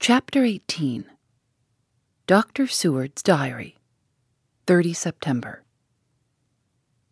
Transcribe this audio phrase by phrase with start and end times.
[0.00, 1.06] Chapter 18
[2.26, 2.66] Dr.
[2.66, 3.76] Seward's Diary
[4.66, 5.62] 30 September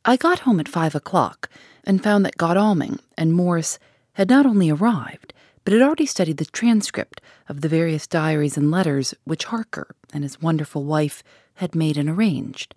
[0.04, 1.48] I got home at five o'clock
[1.84, 3.78] and found that Godalming and Morris
[4.14, 5.32] had not only arrived,
[5.64, 10.22] but had already studied the transcript of the various diaries and letters which Harker and
[10.22, 11.22] his wonderful wife
[11.54, 12.74] had made and arranged.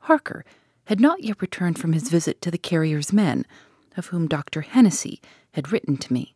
[0.00, 0.44] Harker
[0.86, 3.46] had not yet returned from his visit to the carrier's men,
[3.96, 4.62] of whom Dr.
[4.62, 5.20] Hennessey
[5.52, 6.34] had written to me.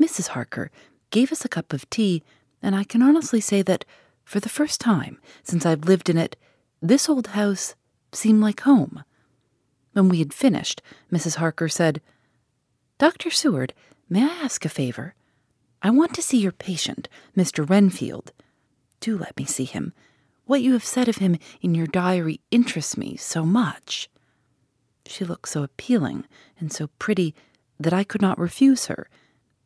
[0.00, 0.28] Mrs.
[0.28, 0.70] Harker
[1.12, 2.24] gave us a cup of tea,
[2.60, 3.84] and I can honestly say that,
[4.24, 6.34] for the first time since I've lived in it,
[6.80, 7.76] this old house
[8.10, 9.04] seemed like home.
[9.92, 11.36] When we had finished, Mrs.
[11.36, 12.00] Harker said,
[12.98, 13.30] Dr.
[13.30, 13.74] Seward,
[14.08, 15.14] may I ask a favor?
[15.82, 17.68] I want to see your patient, Mr.
[17.68, 18.32] Renfield.
[19.00, 19.92] Do let me see him.
[20.46, 24.08] What you have said of him in your diary interests me so much.
[25.06, 26.26] She looked so appealing
[26.58, 27.34] and so pretty
[27.78, 29.08] that I could not refuse her,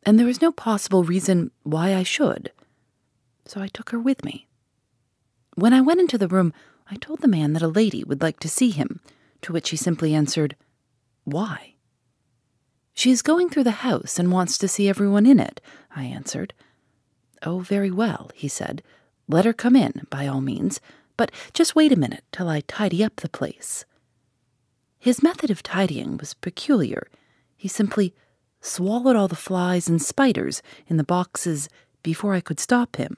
[0.07, 2.53] and there was no possible reason why I should.
[3.45, 4.47] So I took her with me.
[5.55, 6.53] When I went into the room,
[6.89, 9.01] I told the man that a lady would like to see him,
[9.41, 10.55] to which he simply answered,
[11.25, 11.73] Why?
[12.93, 15.59] She is going through the house and wants to see everyone in it,
[15.93, 16.53] I answered.
[17.43, 18.83] Oh, very well, he said.
[19.27, 20.79] Let her come in, by all means,
[21.17, 23.83] but just wait a minute till I tidy up the place.
[24.99, 27.09] His method of tidying was peculiar.
[27.57, 28.13] He simply
[28.61, 31.69] swallowed all the flies and spiders in the boxes
[32.03, 33.17] before I could stop him.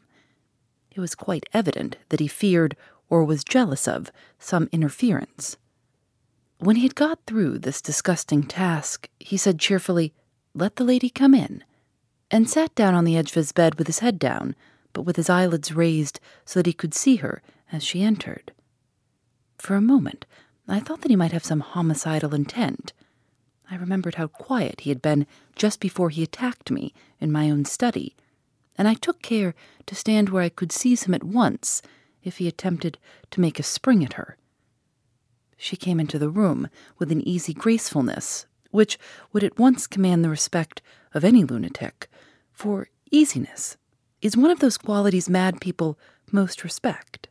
[0.91, 2.75] It was quite evident that he feared
[3.09, 5.57] or was jealous of some interference.
[6.59, 10.13] When he had got through this disgusting task, he said cheerfully,
[10.53, 11.63] Let the lady come in,
[12.29, 14.55] and sat down on the edge of his bed with his head down,
[14.93, 17.41] but with his eyelids raised so that he could see her
[17.71, 18.51] as she entered.
[19.57, 20.25] For a moment,
[20.67, 22.93] I thought that he might have some homicidal intent.
[23.71, 27.65] I remembered how quiet he had been just before he attacked me in my own
[27.65, 28.15] study,
[28.77, 29.53] and I took care
[29.85, 31.81] to stand where I could seize him at once
[32.23, 32.97] if he attempted
[33.31, 34.37] to make a spring at her.
[35.57, 38.97] She came into the room with an easy gracefulness which
[39.33, 40.81] would at once command the respect
[41.13, 42.07] of any lunatic,
[42.51, 43.77] for easiness
[44.21, 45.97] is one of those qualities mad people
[46.31, 47.27] most respect.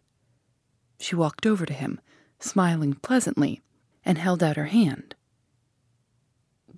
[0.98, 2.00] She walked over to him,
[2.40, 3.60] smiling pleasantly,
[4.04, 5.14] and held out her hand.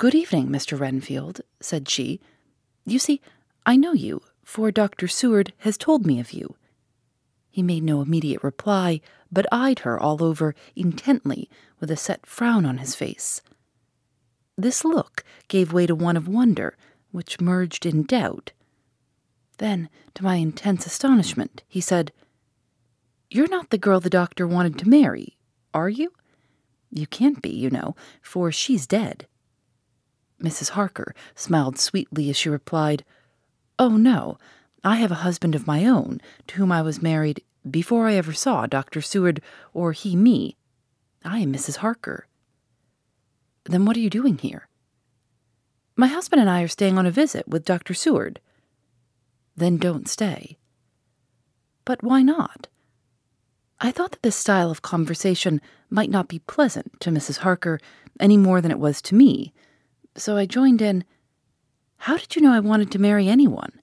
[0.01, 0.81] Good evening, Mr.
[0.81, 2.21] Renfield, said she.
[2.87, 3.21] You see,
[3.67, 5.07] I know you, for Dr.
[5.07, 6.57] Seward has told me of you.
[7.51, 11.51] He made no immediate reply, but eyed her all over intently
[11.81, 13.43] with a set frown on his face.
[14.57, 16.79] This look gave way to one of wonder,
[17.11, 18.53] which merged in doubt.
[19.59, 22.11] Then, to my intense astonishment, he said,
[23.29, 25.37] You're not the girl the doctor wanted to marry,
[25.75, 26.15] are you?
[26.91, 29.27] You can't be, you know, for she's dead.
[30.43, 30.71] Mrs.
[30.71, 33.05] Harker smiled sweetly as she replied,
[33.79, 34.39] Oh, no,
[34.83, 38.33] I have a husband of my own, to whom I was married before I ever
[38.33, 39.01] saw Dr.
[39.01, 39.43] Seward
[39.75, 40.57] or he me.
[41.25, 41.77] I am Mrs.
[41.77, 42.27] Harker.
[43.65, 44.69] Then what are you doing here?
[45.97, 47.93] My husband and I are staying on a visit with Dr.
[47.93, 48.41] Seward.
[49.55, 50.57] Then don't stay.
[51.85, 52.69] But why not?
[53.81, 57.39] I thought that this style of conversation might not be pleasant to Mrs.
[57.39, 57.81] Harker
[58.19, 59.53] any more than it was to me,
[60.17, 61.05] so I joined in.
[61.99, 63.81] How did you know I wanted to marry anyone?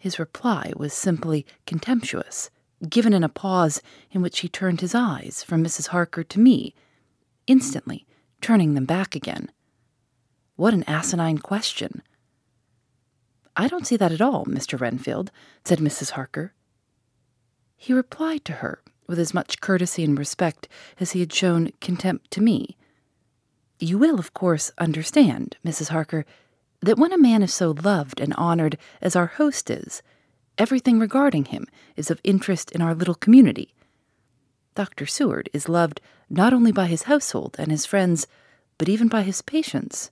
[0.00, 2.50] His reply was simply contemptuous,
[2.88, 3.80] given in a pause
[4.10, 5.88] in which he turned his eyes from Mrs.
[5.88, 6.74] Harker to me,
[7.46, 8.06] instantly
[8.40, 9.50] turning them back again.
[10.56, 12.02] What an asinine question!
[13.56, 14.78] I don't see that at all, Mr.
[14.78, 15.30] Renfield,
[15.64, 16.10] said Mrs.
[16.10, 16.52] Harker.
[17.76, 20.68] He replied to her with as much courtesy and respect
[20.98, 22.76] as he had shown contempt to me.
[23.84, 25.88] You will, of course, understand, Mrs.
[25.88, 26.24] Harker,
[26.80, 30.00] that when a man is so loved and honored as our host is,
[30.56, 33.74] everything regarding him is of interest in our little community.
[34.74, 35.04] Dr.
[35.04, 36.00] Seward is loved
[36.30, 38.26] not only by his household and his friends,
[38.78, 40.10] but even by his patients,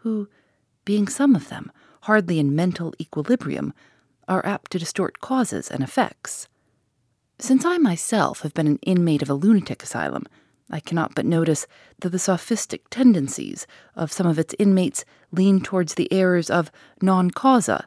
[0.00, 0.28] who,
[0.84, 1.72] being some of them
[2.02, 3.72] hardly in mental equilibrium,
[4.28, 6.46] are apt to distort causes and effects.
[7.38, 10.26] Since I myself have been an inmate of a lunatic asylum,
[10.70, 11.66] I cannot but notice
[12.00, 16.70] that the sophistic tendencies of some of its inmates lean towards the errors of
[17.02, 17.86] non causa.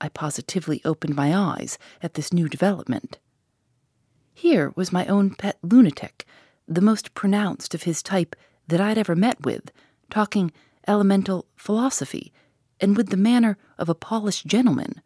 [0.00, 3.18] I positively opened my eyes at this new development.
[4.32, 6.24] Here was my own pet lunatic,
[6.68, 8.36] the most pronounced of his type
[8.68, 9.72] that I'd ever met with,
[10.10, 10.52] talking
[10.86, 12.32] elemental philosophy
[12.80, 15.02] and with the manner of a polished gentleman.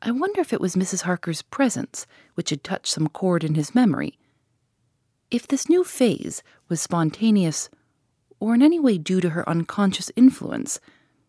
[0.00, 1.02] I wonder if it was Mrs.
[1.02, 4.18] Harker's presence which had touched some chord in his memory.
[5.32, 7.70] If this new phase was spontaneous
[8.38, 10.78] or in any way due to her unconscious influence,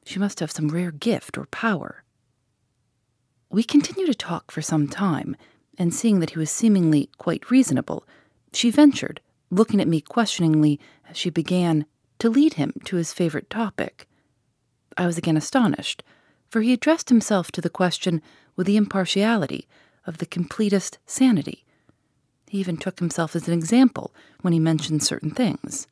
[0.03, 2.03] she must have some rare gift or power.
[3.49, 5.37] We continued to talk for some time,
[5.77, 8.05] and seeing that he was seemingly quite reasonable,
[8.51, 11.85] she ventured, looking at me questioningly as she began,
[12.19, 14.09] to lead him to his favorite topic.
[14.97, 16.03] I was again astonished,
[16.49, 18.21] for he addressed himself to the question
[18.57, 19.65] with the impartiality
[20.05, 21.62] of the completest sanity.
[22.53, 25.87] He even took himself as an example when he mentioned certain things.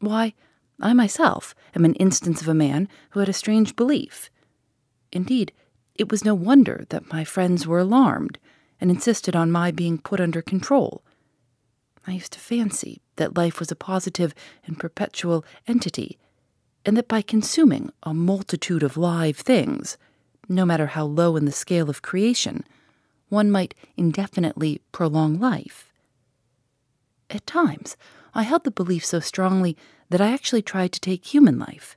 [0.00, 0.34] Why,
[0.80, 4.30] I myself am an instance of a man who had a strange belief.
[5.12, 5.52] Indeed,
[5.94, 8.40] it was no wonder that my friends were alarmed
[8.80, 11.04] and insisted on my being put under control.
[12.04, 14.34] I used to fancy that life was a positive
[14.66, 16.18] and perpetual entity,
[16.84, 19.96] and that by consuming a multitude of live things,
[20.48, 22.64] no matter how low in the scale of creation,
[23.32, 25.90] one might indefinitely prolong life.
[27.30, 27.96] At times,
[28.34, 29.74] I held the belief so strongly
[30.10, 31.96] that I actually tried to take human life.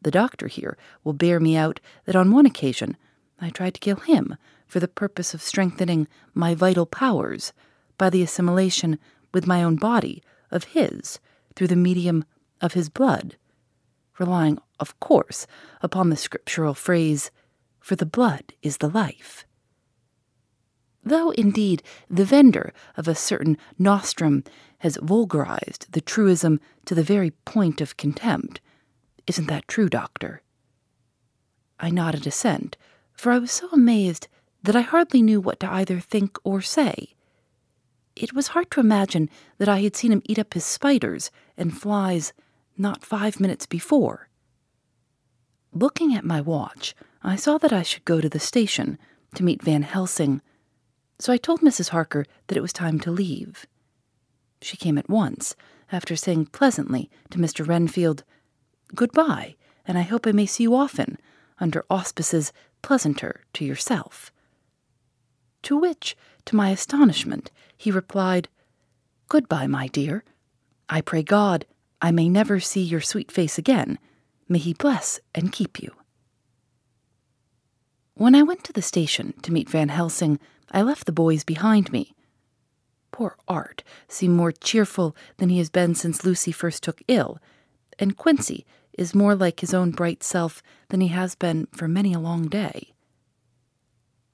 [0.00, 2.96] The doctor here will bear me out that on one occasion
[3.40, 4.36] I tried to kill him
[4.68, 7.52] for the purpose of strengthening my vital powers
[7.98, 9.00] by the assimilation
[9.34, 10.22] with my own body
[10.52, 11.18] of his
[11.56, 12.24] through the medium
[12.60, 13.36] of his blood,
[14.20, 15.48] relying, of course,
[15.82, 17.32] upon the scriptural phrase,
[17.80, 19.44] for the blood is the life.
[21.06, 24.42] Though, indeed, the vendor of a certain nostrum
[24.78, 28.60] has vulgarized the truism to the very point of contempt.
[29.28, 30.42] Isn't that true, Doctor?
[31.78, 32.76] I nodded assent,
[33.12, 34.26] for I was so amazed
[34.64, 37.14] that I hardly knew what to either think or say.
[38.16, 41.76] It was hard to imagine that I had seen him eat up his spiders and
[41.78, 42.32] flies
[42.76, 44.28] not five minutes before.
[45.72, 48.98] Looking at my watch, I saw that I should go to the station
[49.36, 50.42] to meet Van Helsing,
[51.18, 51.90] so I told Mrs.
[51.90, 53.66] Harker that it was time to leave.
[54.60, 55.54] She came at once,
[55.92, 57.66] after saying pleasantly to Mr.
[57.66, 58.24] Renfield,
[58.94, 61.18] Goodbye, and I hope I may see you often,
[61.58, 62.52] under auspices
[62.82, 64.32] pleasanter to yourself.
[65.62, 66.16] To which,
[66.46, 68.48] to my astonishment, he replied,
[69.28, 70.24] Goodbye, my dear.
[70.88, 71.66] I pray God
[72.00, 73.98] I may never see your sweet face again.
[74.48, 75.92] May He bless and keep you.
[78.14, 80.38] When I went to the station to meet Van Helsing,
[80.70, 82.14] I left the boys behind me.
[83.12, 87.38] Poor Art seemed more cheerful than he has been since Lucy first took ill,
[87.98, 92.12] and Quincey is more like his own bright self than he has been for many
[92.12, 92.92] a long day.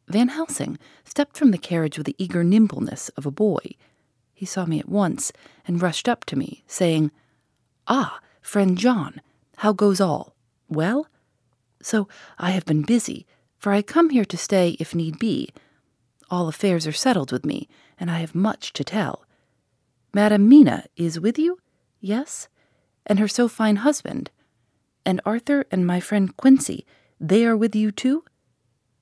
[0.08, 3.76] Van Helsing stepped from the carriage with the eager nimbleness of a boy.
[4.34, 5.32] He saw me at once
[5.67, 7.11] and rushed up to me, saying,
[7.87, 9.20] Ah, friend John,
[9.58, 10.34] how goes all?
[10.69, 11.06] Well?
[11.81, 12.08] So
[12.38, 13.26] I have been busy,
[13.58, 15.50] for I come here to stay if need be.
[16.32, 17.69] All affairs are settled with me,
[18.00, 19.26] and I have much to tell.
[20.14, 21.58] Madam Mina is with you?
[22.00, 22.49] Yes?
[23.05, 24.31] And her so fine husband?
[25.05, 26.87] And Arthur and my friend Quincey,
[27.20, 28.25] they are with you too?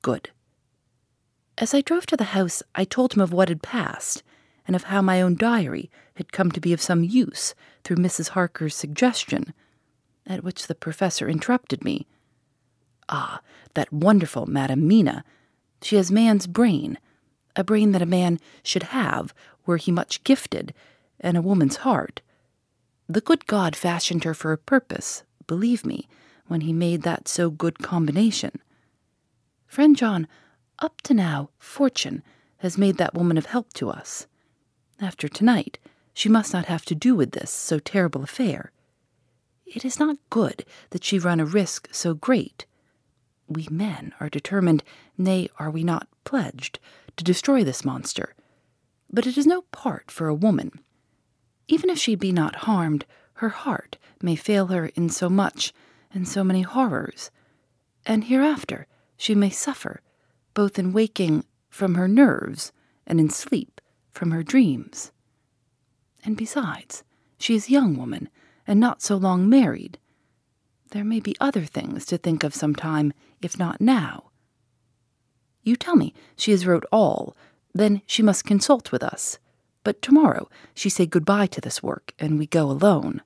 [0.02, 0.30] Good.
[1.56, 4.24] As I drove to the house, I told him of what had passed,
[4.66, 8.30] and of how my own diary had come to be of some use through Mrs.
[8.30, 9.54] Harker's suggestion,
[10.26, 12.08] at which the professor interrupted me.
[13.08, 13.40] Ah,
[13.74, 15.22] that wonderful Madam Mina!
[15.80, 16.98] She has man's brain,
[17.56, 19.34] a brain that a man should have
[19.66, 20.72] were he much gifted,
[21.18, 22.20] and a woman's heart.
[23.08, 26.08] The good God fashioned her for a purpose, believe me,
[26.46, 28.60] when he made that so good combination.
[29.66, 30.26] Friend John,
[30.78, 32.22] up to now, fortune
[32.58, 34.26] has made that woman of help to us.
[35.00, 35.78] After tonight,
[36.12, 38.72] she must not have to do with this so terrible affair.
[39.64, 42.66] It is not good that she run a risk so great.
[43.50, 44.84] We men are determined,
[45.18, 46.78] nay, are we not pledged,
[47.16, 48.34] to destroy this monster.
[49.12, 50.70] But it is no part for a woman.
[51.66, 53.04] Even if she be not harmed,
[53.34, 55.72] her heart may fail her in so much
[56.14, 57.32] and so many horrors,
[58.06, 60.00] and hereafter she may suffer,
[60.54, 62.72] both in waking from her nerves
[63.06, 63.80] and in sleep
[64.12, 65.10] from her dreams.
[66.24, 67.02] And besides,
[67.38, 68.28] she is a young woman
[68.66, 69.98] and not so long married.
[70.90, 74.30] There may be other things to think of some time, if not now.
[75.62, 77.36] You tell me she has wrote all,
[77.72, 79.38] then she must consult with us.
[79.84, 83.22] But tomorrow she say good-bye to this work, and we go alone.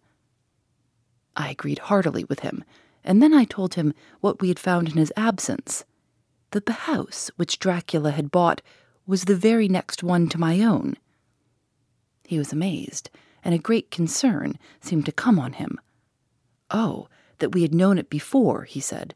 [1.37, 2.65] I agreed heartily with him,
[3.03, 5.85] and then I told him what we had found in his absence
[6.51, 8.63] that the house which Dracula had bought
[9.07, 10.97] was the very next one to my own.
[12.27, 13.11] He was amazed,
[13.43, 15.81] and a great concern seemed to come on him.
[16.71, 19.15] Oh, that we had known it before, he said,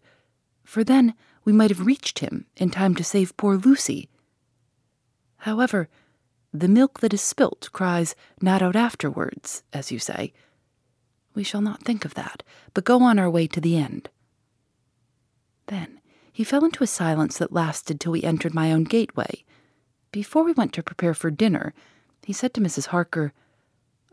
[0.65, 4.11] for then we might have reached him in time to save poor Lucy.
[5.39, 5.89] However,
[6.53, 10.33] the milk that is spilt cries not out afterwards, as you say.
[11.35, 12.43] We shall not think of that,
[12.75, 14.11] but go on our way to the end.
[15.69, 16.01] Then
[16.33, 19.45] he fell into a silence that lasted till we entered my own gateway.
[20.13, 21.75] Before we went to prepare for dinner,
[22.25, 22.87] he said to Mrs.
[22.89, 23.33] Harker,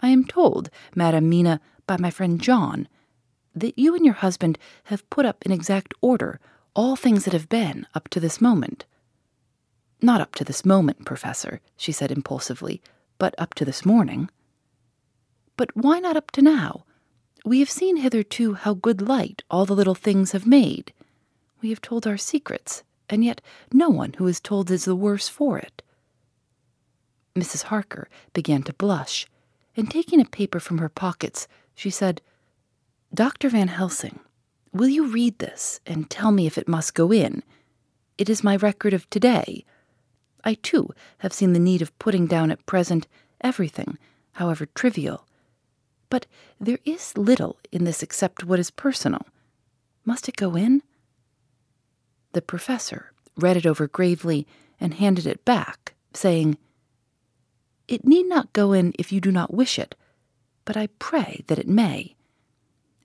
[0.02, 2.88] I am told, Madam Mina, by my friend John,
[3.56, 6.40] that you and your husband have put up in exact order
[6.76, 8.86] all things that have been up to this moment.
[10.02, 12.82] Not up to this moment, Professor, she said impulsively,
[13.18, 14.30] but up to this morning.
[15.56, 16.84] But why not up to now?
[17.46, 20.92] We have seen hitherto how good light all the little things have made.
[21.62, 23.40] We have told our secrets, and yet
[23.72, 25.82] no one who is told is the worse for it.
[27.36, 27.64] Mrs.
[27.64, 29.28] Harker began to blush,
[29.78, 32.22] and taking a paper from her pockets, she said,
[33.16, 33.48] Dr.
[33.48, 34.20] Van Helsing,
[34.74, 37.44] will you read this and tell me if it must go in?
[38.18, 39.64] It is my record of today.
[40.44, 43.08] I, too, have seen the need of putting down at present
[43.40, 43.98] everything,
[44.34, 45.26] however trivial.
[46.10, 46.26] But
[46.60, 49.26] there is little in this except what is personal.
[50.04, 50.84] Must it go in?
[52.34, 54.46] The professor read it over gravely
[54.78, 56.58] and handed it back, saying,
[57.88, 59.96] It need not go in if you do not wish it,
[60.66, 62.16] but I pray that it may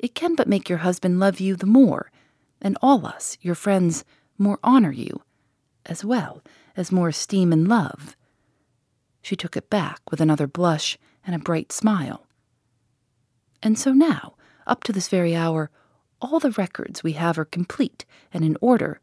[0.01, 2.11] it can but make your husband love you the more,
[2.61, 4.05] and all us, your friends,
[4.39, 5.23] more honor you,
[5.85, 6.43] as well
[6.75, 8.17] as more esteem and love.
[9.21, 12.27] She took it back with another blush and a bright smile.
[13.63, 15.71] And so now, up to this very hour,
[16.23, 19.01] all the records we have are complete and in order.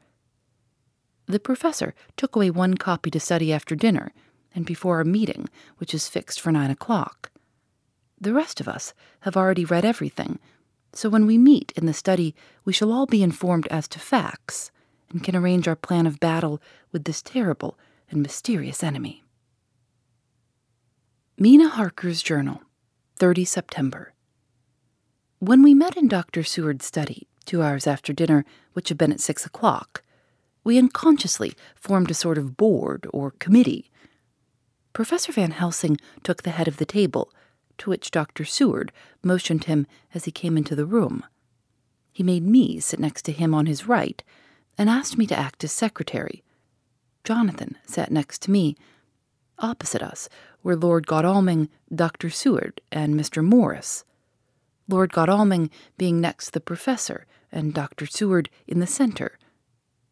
[1.28, 4.14] The professor took away one copy to study after dinner
[4.56, 7.32] and before our meeting, which is fixed for nine o'clock.
[8.20, 10.40] The rest of us have already read everything
[10.94, 14.72] so when we meet in the study, we shall all be informed as to facts
[15.10, 17.78] and can arrange our plan of battle with this terrible
[18.10, 19.24] and mysterious enemy.
[21.38, 22.62] Mina Harker's Journal,
[23.18, 24.14] 30 September.
[25.40, 26.44] When we met in Dr.
[26.44, 30.04] Seward's study, two hours after dinner, which had been at six o'clock,
[30.64, 33.92] we unconsciously formed a sort of board or committee.
[34.94, 37.32] Professor Van Helsing took the head of the table
[37.80, 38.46] to which Dr.
[38.46, 38.92] Seward
[39.24, 41.24] motioned him as he came into the room.
[42.12, 44.24] He made me sit next to him on his right
[44.78, 46.44] and asked me to act as secretary.
[47.24, 48.76] Jonathan sat next to me.
[49.60, 50.30] Opposite us
[50.64, 52.30] were Lord Godalming, Dr.
[52.30, 53.44] Seward, and Mr.
[53.44, 54.04] Morris.
[54.88, 58.06] Lord Godalming being next the professor, and Dr.
[58.06, 59.38] Seward in the center.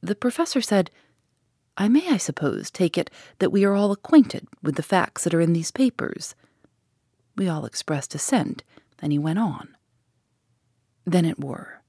[0.01, 0.91] The professor said,
[1.77, 5.33] I may, I suppose, take it that we are all acquainted with the facts that
[5.33, 6.35] are in these papers.
[7.35, 8.63] We all expressed assent,
[8.99, 9.75] and he went on.
[11.05, 11.81] Then it were.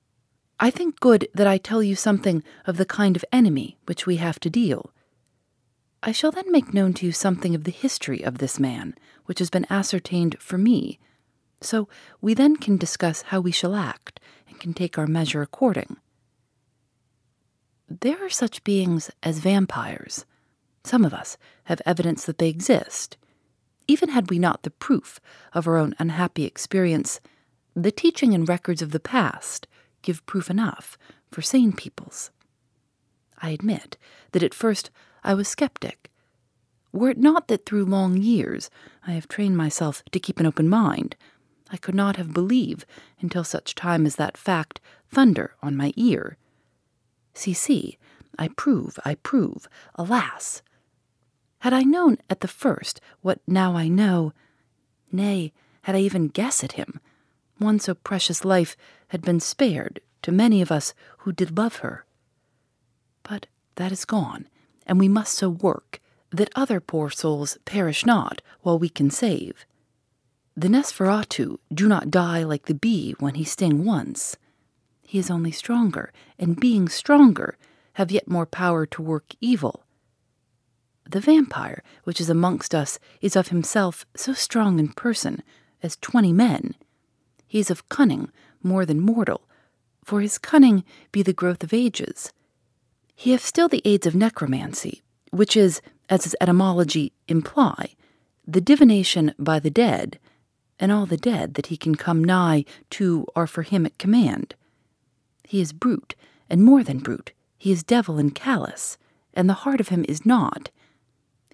[0.58, 4.16] I think good that I tell you something of the kind of enemy which we
[4.16, 4.90] have to deal.
[6.02, 8.94] I shall then make known to you something of the history of this man,
[9.26, 10.98] which has been ascertained for me,
[11.60, 11.88] so
[12.20, 15.96] we then can discuss how we shall act, and can take our measure according.
[17.88, 20.26] There are such beings as vampires.
[20.84, 23.16] Some of us have evidence that they exist,
[23.88, 25.20] even had we not the proof
[25.52, 27.20] of our own unhappy experience,
[27.74, 29.66] the teaching and records of the past
[30.02, 30.96] give proof enough
[31.30, 32.30] for sane peoples.
[33.38, 33.96] I admit
[34.32, 34.90] that at first
[35.22, 36.10] I was skeptic.
[36.92, 38.70] Were it not that through long years
[39.06, 41.16] I have trained myself to keep an open mind,
[41.70, 42.86] I could not have believed
[43.20, 46.38] until such time as that fact thunder on my ear.
[47.34, 47.98] See, see,
[48.38, 50.62] I prove, I prove, alas,
[51.66, 54.32] had I known at the first what now I know,
[55.10, 57.00] nay, had I even guessed at him,
[57.58, 58.76] one so precious life
[59.08, 62.04] had been spared to many of us who did love her.
[63.24, 64.46] But that is gone,
[64.86, 65.98] and we must so work
[66.30, 69.66] that other poor souls perish not while we can save.
[70.56, 74.36] The Nosferatu do not die like the bee when he sting once.
[75.02, 77.58] He is only stronger, and being stronger,
[77.94, 79.82] have yet more power to work evil
[81.08, 85.42] the vampire which is amongst us is of himself so strong in person
[85.82, 86.74] as twenty men.
[87.46, 88.30] He is of cunning
[88.62, 89.42] more than mortal,
[90.04, 92.32] for his cunning be the growth of ages.
[93.14, 97.94] He hath still the aids of necromancy, which is, as his etymology imply,
[98.46, 100.18] the divination by the dead,
[100.78, 104.54] and all the dead that he can come nigh to are for him at command.
[105.44, 106.14] He is brute,
[106.50, 108.98] and more than brute, he is devil and callous,
[109.32, 110.70] and the heart of him is not.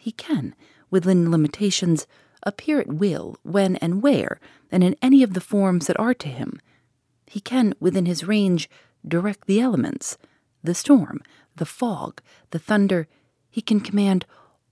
[0.03, 0.57] He can,
[0.91, 2.09] within limitations,
[2.43, 6.27] appear at will when and where, and in any of the forms that are to
[6.27, 6.61] him.
[7.29, 8.69] He can, within his range,
[9.07, 10.19] direct the elements,
[10.61, 11.21] the storm,
[11.55, 13.07] the fog, the thunder.
[13.49, 14.27] He can command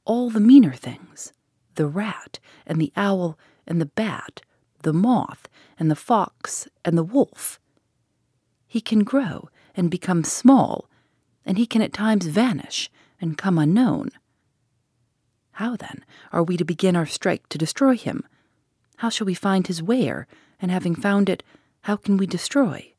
[0.04, 1.32] all the meaner things
[1.76, 4.42] the rat, and the owl, and the bat,
[4.82, 7.60] the moth, and the fox, and the wolf.
[8.66, 10.90] He can grow and become small,
[11.46, 14.10] and he can at times vanish and come unknown.
[15.60, 18.24] How, then, are we to begin our strike to destroy him?
[18.96, 20.26] How shall we find his where,
[20.58, 21.42] and having found it,
[21.82, 22.94] how can we destroy?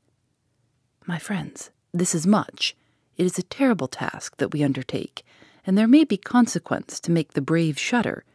[1.07, 2.75] My friends, this is much.
[3.17, 5.25] It is a terrible task that we undertake,
[5.65, 8.25] and there may be consequence to make the brave shudder.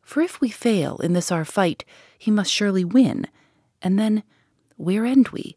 [0.00, 1.84] For if we fail in this our fight,
[2.16, 3.26] he must surely win,
[3.82, 4.22] and then
[4.76, 5.56] where end we?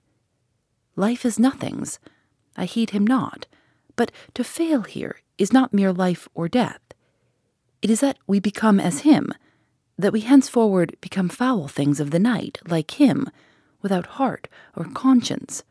[0.96, 2.00] Life is nothing's.
[2.58, 3.46] I heed him not,
[3.96, 6.80] but to fail here is not mere life or death.
[7.84, 9.34] It is that we become as him,
[9.98, 13.30] that we henceforward become foul things of the night, like him,
[13.82, 15.64] without heart or conscience,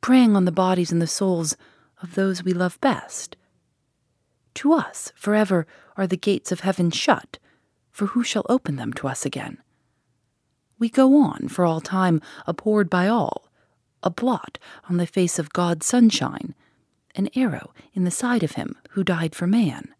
[0.00, 1.56] preying on the bodies and the souls
[2.00, 3.36] of those we love best.
[4.54, 7.40] To us forever are the gates of heaven shut,
[7.90, 9.58] for who shall open them to us again?
[10.78, 13.48] We go on for all time, abhorred by all,
[14.04, 16.54] a blot on the face of God's sunshine,
[17.16, 19.92] an arrow in the side of him who died for man.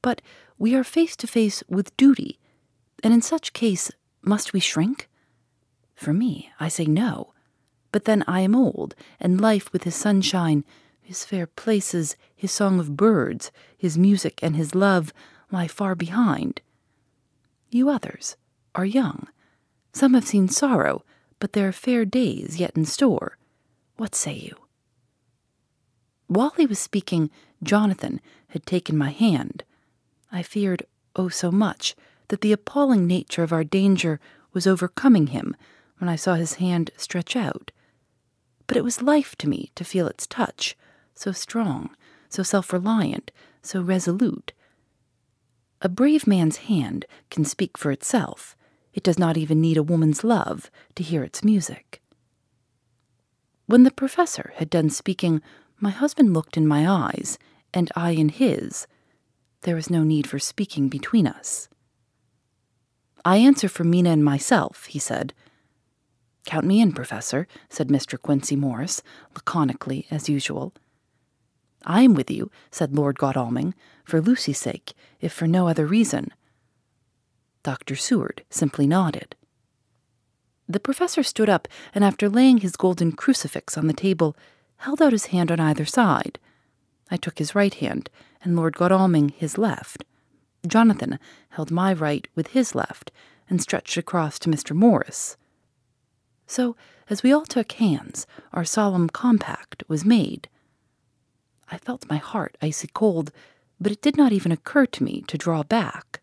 [0.00, 0.20] But
[0.62, 2.38] we are face to face with duty,
[3.02, 3.90] and in such case
[4.20, 5.08] must we shrink?
[5.96, 7.32] For me, I say no.
[7.90, 10.64] But then I am old, and life with his sunshine,
[11.00, 15.12] his fair places, his song of birds, his music, and his love
[15.50, 16.60] lie far behind.
[17.68, 18.36] You others
[18.76, 19.26] are young.
[19.92, 21.04] Some have seen sorrow,
[21.40, 23.36] but there are fair days yet in store.
[23.96, 24.54] What say you?
[26.28, 27.30] While he was speaking,
[27.64, 29.64] Jonathan had taken my hand.
[30.32, 31.94] I feared, oh so much,
[32.28, 34.18] that the appalling nature of our danger
[34.54, 35.54] was overcoming him
[35.98, 37.70] when I saw his hand stretch out.
[38.66, 40.74] But it was life to me to feel its touch,
[41.14, 41.94] so strong,
[42.30, 44.52] so self reliant, so resolute.
[45.82, 48.56] A brave man's hand can speak for itself.
[48.94, 52.00] It does not even need a woman's love to hear its music.
[53.66, 55.42] When the professor had done speaking,
[55.78, 57.38] my husband looked in my eyes,
[57.74, 58.86] and I in his.
[59.62, 61.68] There was no need for speaking between us.
[63.24, 65.32] I answer for Mina and myself, he said.
[66.44, 68.20] Count me in, Professor, said Mr.
[68.20, 69.02] Quincey Morris,
[69.34, 70.72] laconically as usual.
[71.84, 76.32] I am with you, said Lord Godalming, for Lucy's sake, if for no other reason.
[77.62, 77.94] Dr.
[77.94, 79.36] Seward simply nodded.
[80.68, 84.36] The professor stood up and, after laying his golden crucifix on the table,
[84.78, 86.40] held out his hand on either side.
[87.10, 88.10] I took his right hand,
[88.42, 90.04] and Lord Godalming his left.
[90.66, 91.18] Jonathan
[91.50, 93.10] held my right with his left,
[93.48, 94.74] and stretched across to Mr.
[94.74, 95.36] Morris.
[96.46, 96.76] So,
[97.10, 100.48] as we all took hands, our solemn compact was made.
[101.70, 103.32] I felt my heart icy cold,
[103.80, 106.20] but it did not even occur to me to draw back.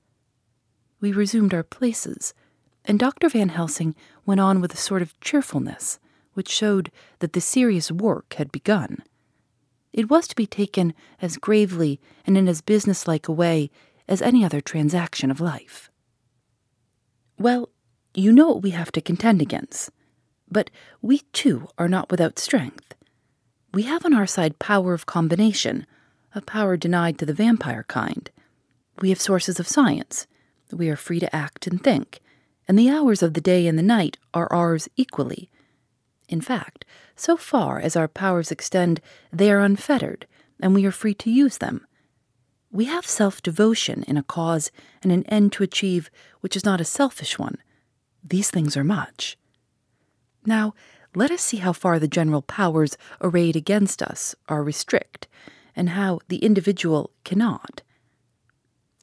[1.02, 2.34] We resumed our places,
[2.86, 3.30] and Dr.
[3.30, 6.00] Van Helsing went on with a sort of cheerfulness
[6.34, 9.04] which showed that the serious work had begun.
[9.92, 13.72] It was to be taken as gravely and in as businesslike a way
[14.08, 15.90] as any other transaction of life.
[17.38, 17.70] Well,
[18.14, 19.90] you know what we have to contend against,
[20.50, 20.70] but
[21.02, 22.96] we too are not without strength.
[23.74, 25.86] We have on our side power of combination,
[26.34, 28.30] a power denied to the vampire kind.
[29.00, 30.28] We have sources of science.
[30.72, 32.20] We are free to act and think,
[32.68, 35.50] and the hours of the day and the night are ours equally
[36.30, 36.86] in fact,
[37.20, 39.02] so far as our powers extend,
[39.32, 40.26] they are unfettered,
[40.62, 41.86] and we are free to use them.
[42.72, 44.72] We have self devotion in a cause
[45.04, 47.58] and an end to achieve which is not a selfish one.
[48.24, 49.38] These things are much.
[50.46, 50.74] Now,
[51.14, 55.28] let us see how far the general powers arrayed against us are restrict,
[55.76, 57.82] and how the individual cannot.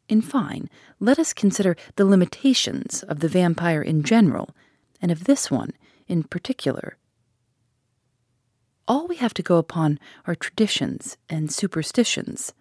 [0.08, 4.54] In fine, let us consider the limitations of the vampire in general,
[5.02, 5.72] and of this one
[6.06, 6.96] in particular
[8.88, 12.52] all we have to go upon are traditions and superstitions.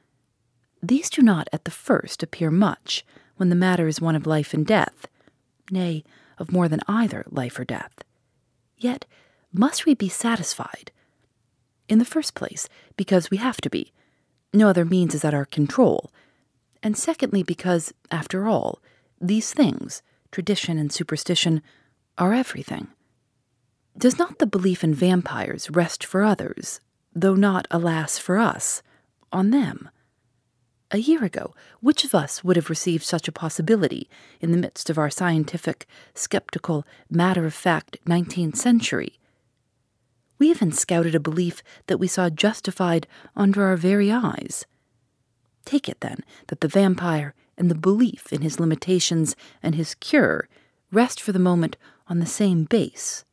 [0.82, 3.06] These do not at the first appear much
[3.38, 5.08] when the matter is one of life and death,
[5.72, 6.04] nay,
[6.38, 8.04] of more than either life or death.
[8.78, 9.06] Yet,
[9.54, 10.92] must we be satisfied?
[11.88, 13.94] In the first place, because we have to be.
[14.54, 16.12] No other means is at our control.
[16.82, 18.80] And secondly, because, after all,
[19.22, 21.62] these things, tradition and superstition,
[22.18, 22.88] are everything.
[23.98, 26.82] Does not the belief in vampires rest for others,
[27.16, 28.84] though not, alas, for us,
[29.32, 29.90] on them?
[30.92, 34.10] A year ago, which of us would have received such a possibility
[34.42, 39.18] in the midst of our scientific, skeptical, matter of fact 19th century?
[40.40, 44.66] We even scouted a belief that we saw justified under our very eyes.
[45.64, 50.50] Take it, then, that the vampire and the belief in his limitations and his cure
[50.92, 51.78] rest for the moment
[52.10, 53.24] on the same base.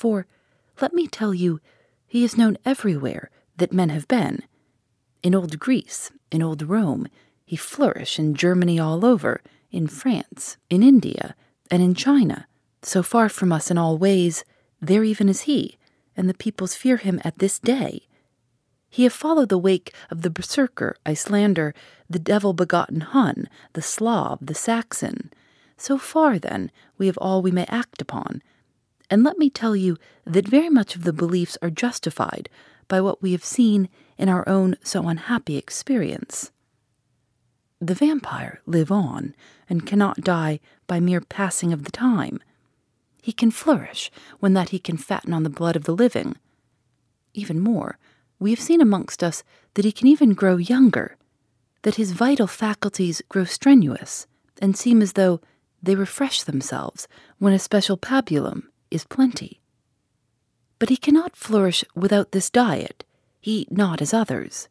[0.00, 0.26] For,
[0.80, 1.60] let me tell you,
[2.06, 4.44] he is known everywhere that men have been.
[5.22, 7.06] In old Greece, in old Rome,
[7.44, 11.34] he flourished in Germany all over, in France, in India,
[11.70, 12.46] and in China.
[12.80, 14.42] So far from us in all ways,
[14.80, 15.76] there even is he,
[16.16, 18.06] and the peoples fear him at this day.
[18.88, 21.74] He have followed the wake of the Berserker, Icelander,
[22.08, 25.30] the devil begotten Hun, the Slav, the Saxon.
[25.76, 28.42] So far, then, we have all we may act upon.
[29.10, 32.48] And let me tell you that very much of the beliefs are justified
[32.86, 36.52] by what we have seen in our own so unhappy experience.
[37.80, 39.34] The vampire live on
[39.68, 42.40] and cannot die by mere passing of the time.
[43.20, 46.36] He can flourish when that he can fatten on the blood of the living.
[47.34, 47.98] Even more,
[48.38, 49.42] we have seen amongst us
[49.74, 51.16] that he can even grow younger,
[51.82, 54.26] that his vital faculties grow strenuous
[54.60, 55.40] and seem as though
[55.82, 59.60] they refresh themselves when a special pabulum is plenty.
[60.78, 63.04] But he cannot flourish without this diet,
[63.40, 64.68] he eat not as others.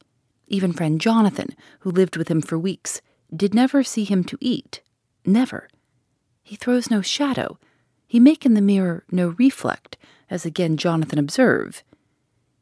[0.48, 3.02] Even friend Jonathan, who lived with him for weeks,
[3.36, 4.82] did never see him to eat.
[5.26, 5.70] Never.
[6.44, 7.60] He throws no shadow.
[8.08, 9.98] He make in the mirror no reflect,
[10.30, 11.84] as again Jonathan observe.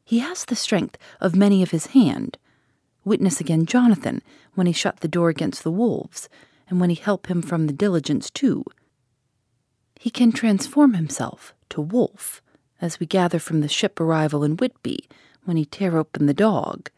[0.04, 2.36] He has the strength of many of his hand.
[3.04, 4.22] Witness again Jonathan,
[4.54, 6.28] when he shut the door against the wolves,
[6.68, 8.64] and when he help him from the diligence too.
[9.98, 12.40] He can transform himself to wolf,
[12.80, 15.08] as we gather from the ship arrival in Whitby,
[15.44, 16.88] when he tear open the dog.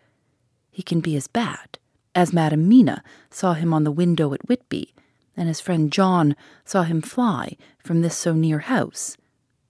[0.71, 1.79] He can be as bad,
[2.15, 4.95] as Madam Mina saw him on the window at Whitby,
[5.35, 6.37] and his friend John
[6.67, 9.17] saw him fly from this so near house,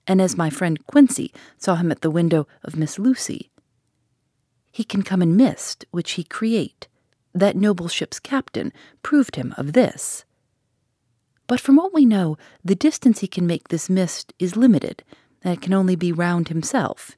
[0.05, 3.49] and as my friend Quincey saw him at the window of Miss Lucy.
[4.73, 6.87] He can come in mist, which he create.
[7.33, 10.25] That noble ship's captain proved him of this.
[11.47, 15.03] But from what we know, the distance he can make this mist is limited,
[15.43, 17.17] and it can only be round himself.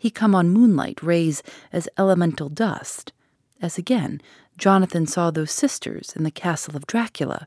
[0.00, 3.12] He come on moonlight rays as elemental dust,
[3.60, 4.20] as again
[4.58, 7.46] Jonathan saw those sisters in the castle of Dracula.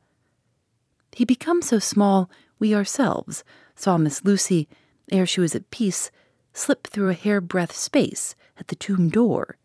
[1.11, 3.43] He become so small we ourselves
[3.75, 4.69] saw Miss Lucy,
[5.11, 6.11] ere she was at peace,
[6.53, 9.57] slip through a hair-breadth space at the tomb door.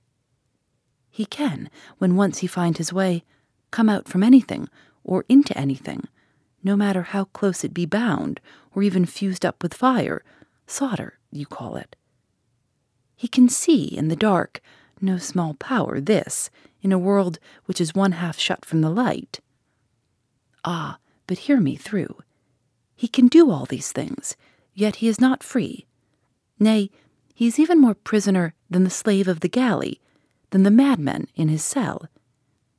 [1.10, 3.24] He can, when once he find his way,
[3.70, 4.68] come out from anything
[5.04, 6.08] or into anything,
[6.62, 8.40] no matter how close it be bound
[8.74, 10.22] or even fused up with fire,
[10.66, 11.96] solder, you call it.
[13.16, 14.60] He can see in the dark,
[15.00, 16.50] no small power this,
[16.82, 19.40] in a world which is one half shut from the light.
[20.64, 22.16] Ah, but hear me through.
[22.94, 24.36] He can do all these things,
[24.74, 25.86] yet he is not free.
[26.58, 26.90] Nay,
[27.34, 30.00] he is even more prisoner than the slave of the galley,
[30.50, 32.06] than the madman in his cell.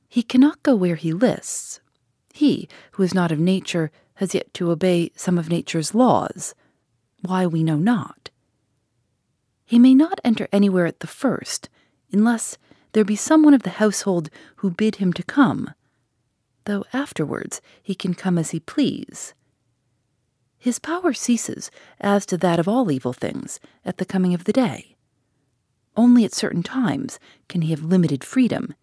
[0.08, 1.80] He cannot go where he lists.
[2.34, 6.54] He, who is not of nature, has yet to obey some of nature's laws.
[7.22, 8.30] Why we know not.
[9.65, 11.70] He may not enter anywhere at the first,
[12.12, 12.58] unless
[12.94, 15.72] there be someone of the household who bid him to come,
[16.65, 19.34] though afterwards he can come as he please.
[20.58, 24.54] His power ceases, as to that of all evil things, at the coming of the
[24.54, 24.96] day.
[25.98, 28.76] Only at certain times can he have limited freedom.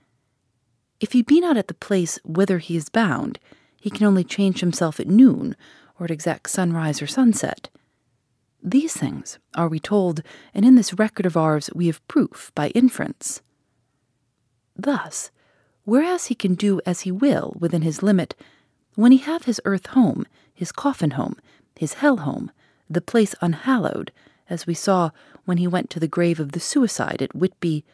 [1.01, 3.39] If he be not at the place whither he is bound,
[3.81, 5.55] he can only change himself at noon,
[5.99, 7.69] or at exact sunrise or sunset.
[8.63, 12.69] These things are we told, and in this record of ours we have proof by
[12.71, 13.41] inference.
[14.77, 15.31] Thus,
[15.85, 18.35] whereas he can do as he will within his limit,
[18.97, 21.37] when he have his earth home, his coffin home,
[21.77, 22.51] his hell home,
[22.91, 24.11] the place unhallowed,
[24.51, 25.11] as we saw
[25.45, 27.85] when he went to the grave of the suicide at Whitby,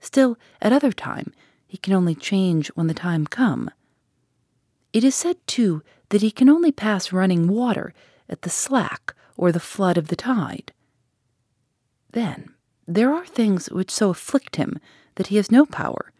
[0.00, 1.32] still at other time
[1.74, 3.68] he can only change when the time come.
[4.92, 7.92] It is said, too, that he can only pass running water
[8.28, 10.72] at the slack or the flood of the tide.
[12.12, 12.54] Then
[12.86, 14.78] there are things which so afflict him
[15.16, 16.12] that he has no power,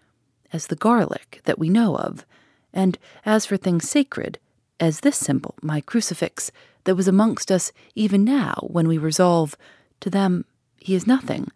[0.53, 2.27] as the garlic that we know of,
[2.73, 4.41] and as for things sacred,
[4.81, 6.51] as this symbol, my crucifix,
[6.83, 9.57] that was amongst us even now when we resolve,
[10.01, 10.47] to them
[10.79, 11.47] he is nothing.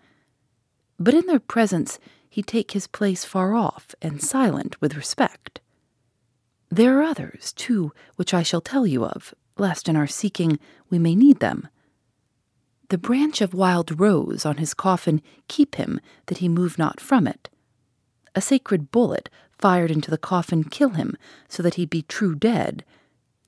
[1.00, 1.98] But in their presence
[2.38, 5.60] he take his place far off and silent with respect.
[6.70, 11.00] There are others, too, which I shall tell you of, lest in our seeking we
[11.00, 11.66] may need them.
[12.90, 17.26] The branch of wild rose on his coffin keep him that he move not from
[17.26, 17.48] it.
[18.36, 21.16] A sacred bullet fired into the coffin kill him
[21.48, 22.84] so that he be true dead.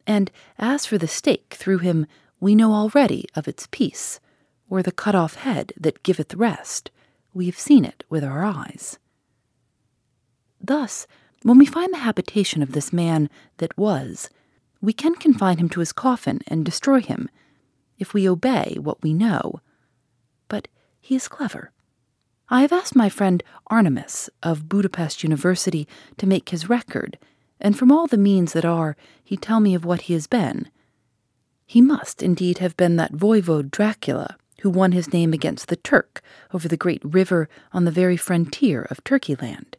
[0.05, 2.07] And as for the stake through him,
[2.41, 4.19] we know already of its peace,
[4.69, 6.91] or the cut off head that giveth rest.
[7.33, 8.99] We have seen it with our eyes.
[10.61, 11.07] Thus,
[11.43, 14.29] when we find the habitation of this man that was,
[14.81, 17.29] we can confine him to his coffin and destroy him,
[17.99, 19.61] if we obey what we know.
[20.49, 20.69] But
[21.01, 21.71] he is clever.
[22.49, 27.19] I have asked my friend Arminius of Budapest University to make his record,
[27.61, 30.69] and from all the means that are, he tell me of what he has been.
[31.67, 36.23] He must indeed have been that voivode Dracula who won his name against the Turk
[36.53, 39.75] over the great river on the very frontier of Turkeyland.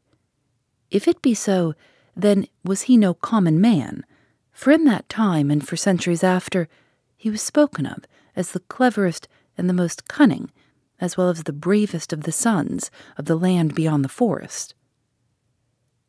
[0.89, 1.73] If it be so,
[2.15, 4.05] then was he no common man,
[4.51, 6.67] for in that time and for centuries after,
[7.15, 8.03] he was spoken of
[8.35, 10.51] as the cleverest and the most cunning,
[10.99, 14.73] as well as the bravest of the sons of the land beyond the forest.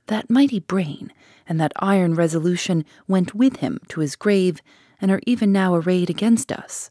[0.06, 1.12] That mighty brain
[1.46, 4.60] and that iron resolution went with him to his grave
[5.00, 6.90] and are even now arrayed against us.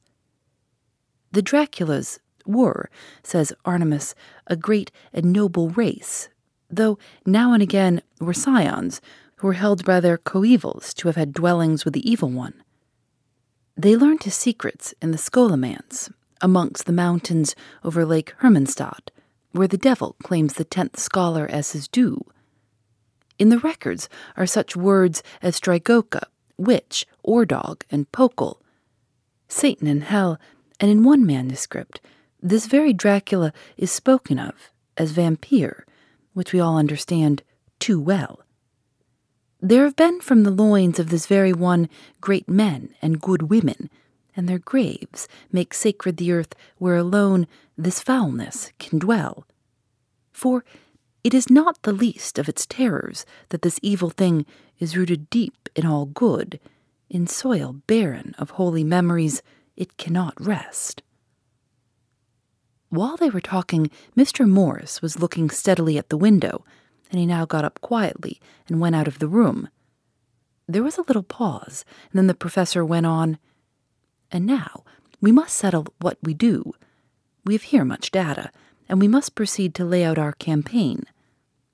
[1.32, 2.90] The Draculas were,
[3.24, 4.14] says Arminius,
[4.48, 6.30] a great and noble race,
[6.70, 9.02] though now and again were scions
[9.38, 12.54] who were held by their coevals to have had dwellings with the evil one.
[13.78, 19.12] They learned his secrets in the Scholomance, amongst the mountains over Lake Hermanstadt,
[19.52, 22.26] where the devil claims the tenth scholar as his due.
[23.40, 26.24] In the records are such words as Stregoica,
[26.58, 28.62] witch, Ordog, and Pokol,
[29.48, 30.40] Satan and hell,
[30.82, 32.02] and in one manuscript,
[32.42, 35.86] this very Dracula is spoken of as vampire,
[36.34, 37.44] which we all understand
[37.80, 38.42] too well.
[39.62, 41.88] There have been from the loins of this very one
[42.20, 43.92] great men and good women,
[44.36, 47.46] and their graves make sacred the earth where alone
[47.78, 49.46] this foulness can dwell.
[50.32, 50.66] For
[51.24, 54.48] it is not the least of its terrors that this evil thing
[54.80, 56.60] is rooted deep in all good,
[57.08, 59.44] in soil barren of holy memories
[59.76, 61.04] it cannot rest.
[62.90, 64.48] While they were talking, Mr.
[64.48, 66.66] Morris was looking steadily at the window,
[67.10, 69.70] and he now got up quietly and went out of the room.
[70.68, 73.38] There was a little pause, and then the professor went on,
[74.30, 74.84] And now
[75.22, 76.74] we must settle what we do.
[77.46, 78.52] We have here much data,
[78.90, 81.04] and we must proceed to lay out our campaign.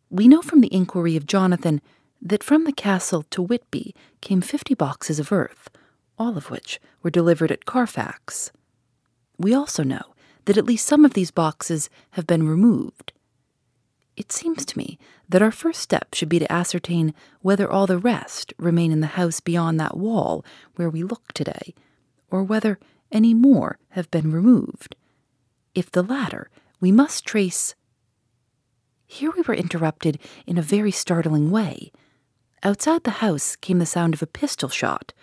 [0.09, 1.81] We know from the inquiry of Jonathan
[2.21, 5.69] that from the castle to Whitby came fifty boxes of earth,
[6.17, 8.51] all of which were delivered at Carfax.
[9.37, 10.13] We also know
[10.45, 13.13] that at least some of these boxes have been removed.
[14.15, 14.97] It seems to me
[15.29, 19.07] that our first step should be to ascertain whether all the rest remain in the
[19.07, 20.43] house beyond that wall
[20.75, 21.75] where we look today,
[22.31, 22.79] or whether
[23.11, 24.95] any more have been removed.
[25.75, 26.49] If the latter,
[26.79, 27.75] we must trace.
[29.05, 31.91] Here we were interrupted in a very startling way.
[32.63, 35.13] Outside the house came the sound of a pistol shot.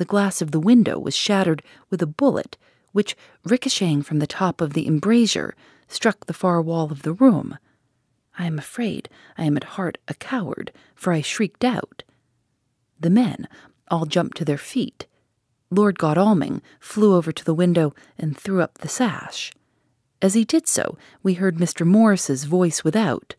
[0.00, 2.56] The glass of the window was shattered with a bullet
[2.92, 5.54] which, ricocheting from the top of the embrasure,
[5.88, 7.58] struck the far wall of the room.
[8.38, 12.02] I am afraid I am at heart a coward, for I shrieked out.
[12.98, 13.46] The men
[13.90, 15.06] all jumped to their feet.
[15.70, 19.52] Lord Godalming flew over to the window and threw up the sash.
[20.22, 21.86] As he did so, we heard Mr.
[21.86, 23.34] Morris's voice without.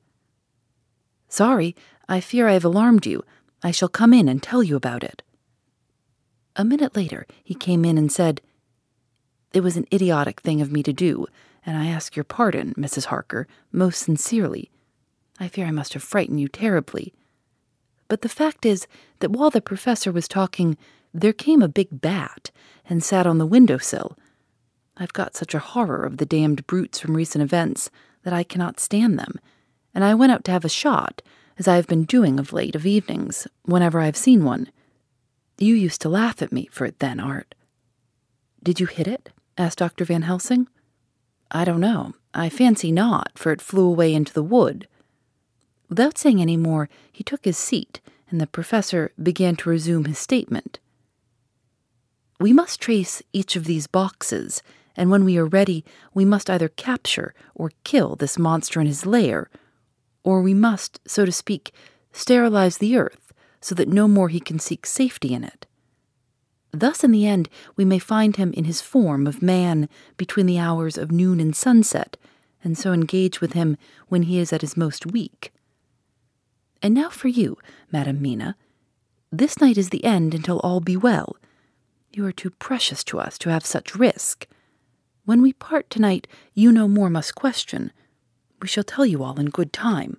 [1.28, 1.76] Sorry,
[2.08, 3.24] I fear I have alarmed you.
[3.63, 5.24] I shall come in and tell you about it.
[6.56, 8.42] A minute later, he came in and said,
[9.54, 11.28] it was an idiotic thing of me to do,
[11.66, 13.06] and I ask your pardon, Mrs.
[13.06, 14.72] Harker, most sincerely.
[15.40, 17.14] I fear I must have frightened you terribly.
[18.08, 18.88] But the fact is
[19.20, 20.78] that while the professor was talking,
[21.14, 22.52] there came a big bat
[22.88, 24.18] and sat on the window sill.
[24.96, 27.90] I've got such a horror of the damned brutes from recent events
[28.24, 29.40] that I cannot stand them,
[29.94, 31.22] and I went out to have a shot,
[31.58, 34.70] as I have been doing of late of evenings, whenever I have seen one.
[35.58, 37.56] You used to laugh at me for it then, Art.
[38.64, 39.30] Did you hit it?
[39.58, 40.06] asked Dr.
[40.06, 40.68] Van Helsing.
[41.52, 42.14] I don't know.
[42.34, 44.88] I fancy not, for it flew away into the wood.
[45.90, 50.18] Without saying any more, he took his seat, and the professor began to resume his
[50.18, 50.80] statement.
[52.40, 54.64] We must trace each of these boxes,
[54.96, 55.84] and when we are ready,
[56.14, 59.50] we must either capture or kill this monster in his lair,
[60.24, 61.74] or we must, so to speak,
[62.14, 63.31] sterilize the earth
[63.62, 65.65] so that no more he can seek safety in it.
[66.71, 70.60] Thus, in the end, we may find him in his form of man between the
[70.60, 72.17] hours of noon and sunset,
[72.63, 75.54] and so engage with him when he is at his most weak.
[76.82, 77.58] And now for you,
[77.91, 78.56] Madam Mina.
[79.32, 81.38] This night is the end until all be well.
[82.12, 84.47] You are too precious to us to have such risk.
[85.26, 87.91] When we part tonight, you no more must question.
[88.62, 90.17] We shall tell you all in good time.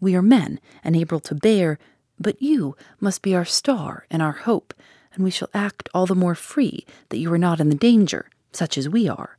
[0.00, 1.78] We are men and able to bear,
[2.18, 4.74] but you must be our star and our hope,
[5.14, 8.28] and we shall act all the more free that you are not in the danger,
[8.52, 9.38] such as we are.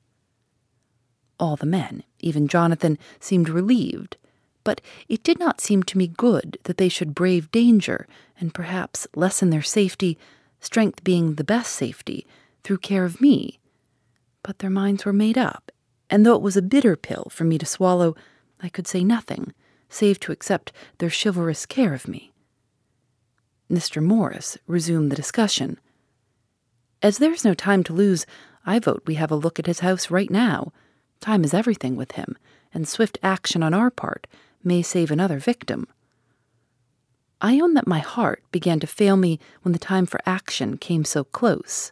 [1.39, 4.17] All the men, even Jonathan, seemed relieved,
[4.63, 8.07] but it did not seem to me good that they should brave danger
[8.39, 10.17] and perhaps lessen their safety,
[10.59, 12.25] strength being the best safety,
[12.63, 13.59] through care of me.
[14.43, 15.71] But their minds were made up,
[16.09, 18.15] and though it was a bitter pill for me to swallow,
[18.61, 19.53] I could say nothing,
[19.89, 22.31] save to accept their chivalrous care of me.
[23.71, 24.01] Mr.
[24.01, 25.79] Morris resumed the discussion.
[27.01, 28.25] As there's no time to lose,
[28.65, 30.71] I vote we have a look at his house right now.
[31.19, 32.37] Time is everything with him,
[32.73, 34.27] and swift action on our part
[34.63, 35.87] may save another victim.
[37.41, 41.05] I own that my heart began to fail me when the time for action came
[41.05, 41.91] so close.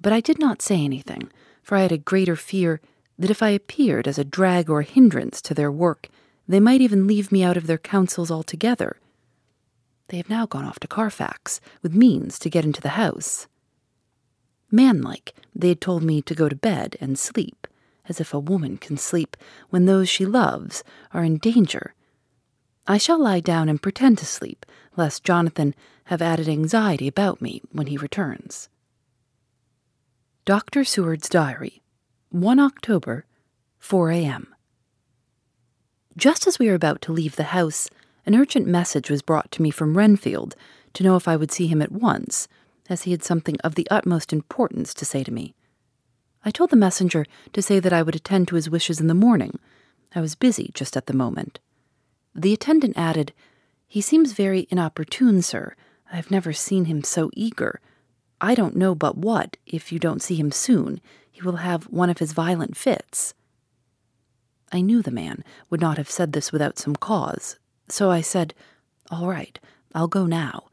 [0.00, 1.30] But I did not say anything,
[1.62, 2.80] for I had a greater fear
[3.18, 6.08] that if I appeared as a drag or a hindrance to their work,
[6.46, 8.96] they might even leave me out of their counsels altogether.
[10.08, 13.46] They have now gone off to Carfax, with means to get into the house.
[14.70, 17.66] Manlike, they had told me to go to bed and sleep,
[18.08, 19.36] as if a woman can sleep
[19.70, 21.94] when those she loves are in danger.
[22.86, 24.64] I shall lie down and pretend to sleep,
[24.96, 28.70] lest Jonathan have added anxiety about me when he returns.
[30.46, 30.84] Dr.
[30.84, 31.82] Seward's Diary,
[32.30, 33.26] 1 October,
[33.78, 34.54] 4 a.m.
[36.16, 37.90] Just as we were about to leave the house,
[38.28, 40.54] an urgent message was brought to me from Renfield
[40.92, 42.46] to know if I would see him at once,
[42.86, 45.54] as he had something of the utmost importance to say to me.
[46.44, 49.14] I told the messenger to say that I would attend to his wishes in the
[49.14, 49.58] morning.
[50.14, 51.58] I was busy just at the moment.
[52.34, 53.32] The attendant added,
[53.86, 55.74] He seems very inopportune, sir.
[56.12, 57.80] I have never seen him so eager.
[58.42, 62.10] I don't know but what, if you don't see him soon, he will have one
[62.10, 63.32] of his violent fits.
[64.70, 67.58] I knew the man would not have said this without some cause,
[67.92, 68.54] so I said,
[69.10, 69.58] All right,
[69.94, 70.64] I'll go now.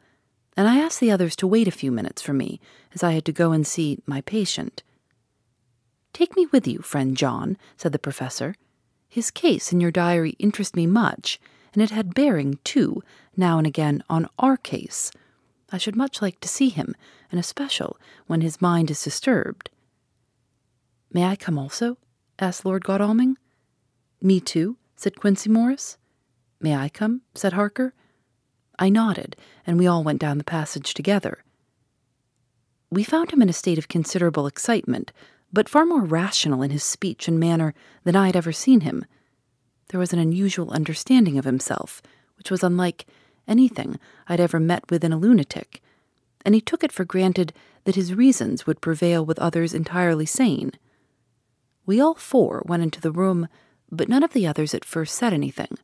[0.57, 2.59] And I asked the others to wait a few minutes for me,
[2.93, 4.83] as I had to go and see my patient.
[6.13, 8.55] Take me with you, friend John, said the professor.
[9.09, 11.39] His case in your diary interests me much,
[11.73, 13.03] and it had bearing, too,
[13.35, 15.11] now and again, on our case.
[15.71, 16.95] I should much like to see him,
[17.29, 17.97] and especial
[18.27, 19.69] when his mind is disturbed.
[21.11, 21.97] May I come also?
[22.39, 23.37] asked Lord Godalming.
[24.21, 25.97] Me too, said Quincey Morris.
[26.65, 27.21] May I come?
[27.35, 27.93] said Harker.
[28.79, 29.35] I nodded,
[29.67, 31.43] and we all went down the passage together.
[32.89, 35.11] We found him in a state of considerable excitement,
[35.53, 39.05] but far more rational in his speech and manner than I had ever seen him.
[39.89, 42.01] There was an unusual understanding of himself,
[42.35, 43.05] which was unlike
[43.47, 45.83] anything I'd ever met with in a lunatic,
[46.43, 50.71] and he took it for granted that his reasons would prevail with others entirely sane.
[51.85, 53.49] We all four went into the room,
[53.91, 55.77] but none of the others at first said anything.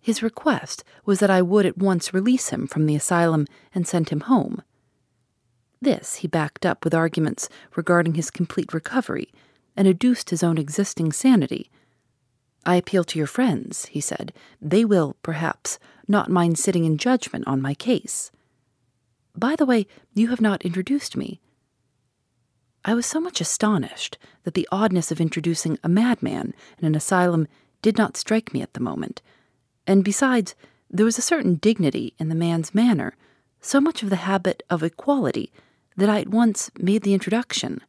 [0.00, 4.08] His request was that I would at once release him from the asylum and send
[4.08, 4.62] him home.
[5.80, 9.32] This he backed up with arguments regarding his complete recovery
[9.76, 11.70] and adduced his own existing sanity.
[12.66, 14.32] I appeal to your friends, he said.
[14.60, 18.30] They will, perhaps, not mind sitting in judgment on my case.
[19.36, 21.40] By the way, you have not introduced me.
[22.84, 27.46] I was so much astonished that the oddness of introducing a madman in an asylum
[27.82, 29.22] did not strike me at the moment,
[29.88, 30.54] and besides,
[30.90, 33.16] there was a certain dignity in the man's manner,
[33.60, 35.50] so much of the habit of equality
[35.96, 37.80] that I at once made the introduction.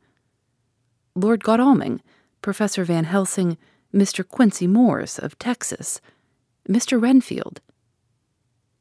[1.13, 2.01] Lord Godalming,
[2.41, 3.57] Professor Van Helsing,
[3.93, 4.27] Mr.
[4.27, 5.99] Quincey Morris of Texas,
[6.67, 7.01] Mr.
[7.01, 7.59] Renfield.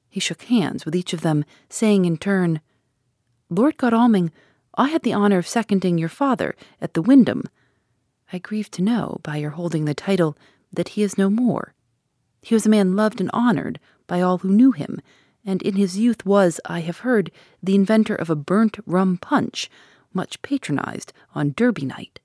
[0.09, 2.61] He shook hands with each of them, saying in turn,
[3.51, 4.31] Lord Godalming,
[4.75, 7.43] I had the honor of seconding your father at the Wyndham.
[8.33, 10.37] I grieve to know, by your holding the title,
[10.73, 11.75] that he is no more.
[12.41, 15.01] He was a man loved and honored by all who knew him,
[15.45, 17.31] and in his youth was, I have heard,
[17.63, 19.71] the inventor of a burnt rum punch,
[20.13, 22.21] much patronized on Derby night.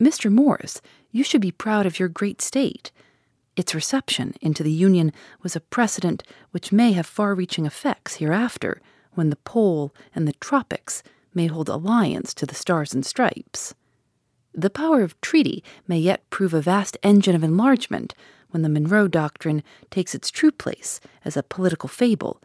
[0.00, 0.30] Mr.
[0.30, 2.92] Morris, you should be proud of your great state.
[3.56, 5.12] Its reception into the Union
[5.42, 8.82] was a precedent which may have far reaching effects hereafter,
[9.14, 11.02] when the Pole and the tropics
[11.32, 13.74] may hold alliance to the Stars and Stripes.
[14.52, 18.14] The power of treaty may yet prove a vast engine of enlargement
[18.50, 22.40] when the Monroe Doctrine takes its true place as a political fable.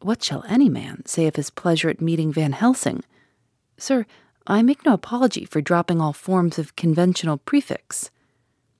[0.00, 3.02] What shall any man say of his pleasure at meeting Van Helsing?
[3.76, 4.06] Sir,
[4.46, 8.10] I make no apology for dropping all forms of conventional prefix.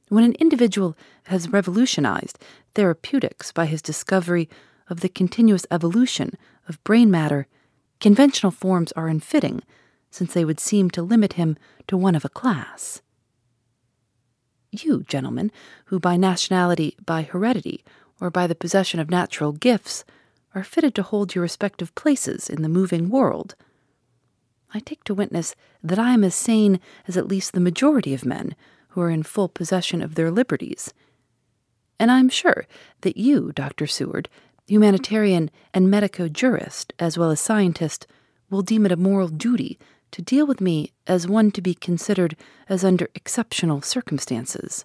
[0.08, 2.38] When an individual has revolutionized
[2.74, 4.48] therapeutics by his discovery
[4.88, 6.32] of the continuous evolution
[6.68, 7.46] of brain matter,
[8.00, 9.62] conventional forms are unfitting,
[10.10, 13.02] since they would seem to limit him to one of a class.
[14.70, 15.50] You, gentlemen,
[15.86, 17.84] who by nationality, by heredity,
[18.20, 20.04] or by the possession of natural gifts,
[20.54, 23.54] are fitted to hold your respective places in the moving world.
[24.74, 28.26] I take to witness that I am as sane as at least the majority of
[28.26, 28.54] men
[28.88, 30.92] who are in full possession of their liberties.
[31.98, 32.66] And I am sure
[33.00, 33.86] that you, Dr.
[33.86, 34.28] Seward,
[34.66, 38.06] humanitarian and medico jurist, as well as scientist,
[38.50, 39.78] will deem it a moral duty
[40.12, 42.36] to deal with me as one to be considered
[42.68, 44.84] as under exceptional circumstances.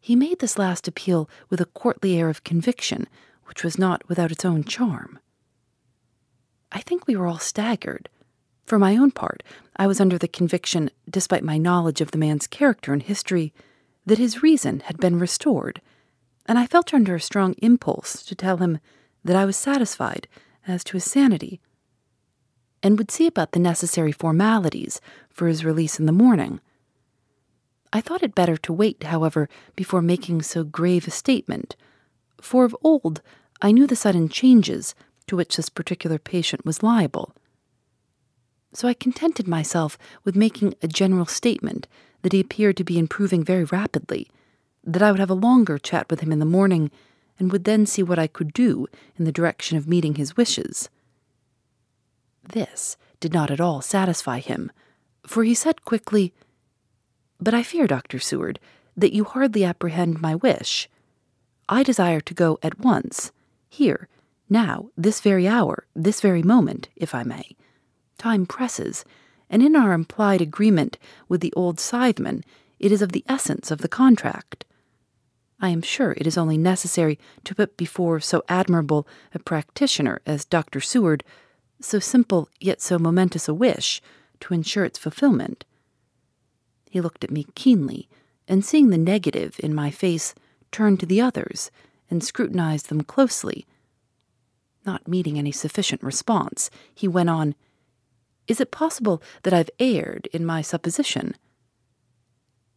[0.00, 3.06] He made this last appeal with a courtly air of conviction,
[3.44, 5.18] which was not without its own charm.
[6.72, 8.08] I think we were all staggered.
[8.64, 9.42] For my own part,
[9.76, 13.52] I was under the conviction, despite my knowledge of the man's character and history,
[14.06, 15.80] that his reason had been restored,
[16.46, 18.78] and I felt under a strong impulse to tell him
[19.24, 20.28] that I was satisfied
[20.66, 21.60] as to his sanity,
[22.82, 26.60] and would see about the necessary formalities for his release in the morning.
[27.92, 31.76] I thought it better to wait, however, before making so grave a statement,
[32.40, 33.20] for of old
[33.60, 34.94] I knew the sudden changes
[35.26, 37.34] to which this particular patient was liable.
[38.72, 41.88] So I contented myself with making a general statement
[42.22, 44.30] that he appeared to be improving very rapidly,
[44.84, 46.90] that I would have a longer chat with him in the morning,
[47.38, 48.86] and would then see what I could do
[49.18, 50.88] in the direction of meeting his wishes.
[52.52, 54.72] This did not at all satisfy him,
[55.26, 56.32] for he said quickly,
[57.40, 58.18] But I fear, Dr.
[58.18, 58.58] Seward,
[58.96, 60.88] that you hardly apprehend my wish.
[61.68, 63.30] I desire to go at once,
[63.68, 64.08] here,
[64.48, 67.56] now, this very hour, this very moment, if I may.
[68.18, 69.04] Time presses,
[69.48, 70.98] and in our implied agreement
[71.28, 72.42] with the old scytheman,
[72.80, 74.64] it is of the essence of the contract.
[75.60, 80.44] I am sure it is only necessary to put before so admirable a practitioner as
[80.44, 80.80] Dr.
[80.80, 81.22] Seward
[81.80, 84.00] so simple yet so momentous a wish
[84.40, 85.64] to ensure its fulfillment.
[86.90, 88.08] He looked at me keenly,
[88.48, 90.34] and seeing the negative in my face,
[90.72, 91.70] turned to the others
[92.10, 93.66] and scrutinized them closely
[94.84, 97.54] not meeting any sufficient response, he went on,
[98.46, 101.34] Is it possible that I've erred in my supposition?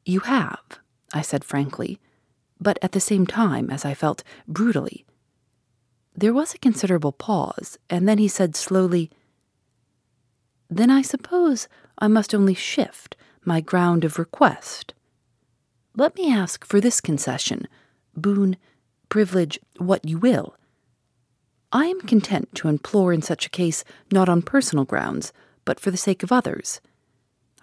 [0.05, 0.79] You have,
[1.13, 1.99] I said frankly,
[2.59, 5.05] but at the same time, as I felt, brutally.
[6.15, 9.09] There was a considerable pause, and then he said slowly,
[10.69, 14.93] Then I suppose I must only shift my ground of request.
[15.95, 17.67] Let me ask for this concession,
[18.15, 18.57] boon,
[19.09, 20.55] privilege, what you will
[21.75, 25.33] I am content to implore in such a case not on personal grounds,
[25.65, 26.79] but for the sake of others.